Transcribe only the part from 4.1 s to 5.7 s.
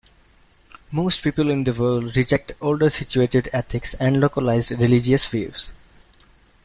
localized religious views.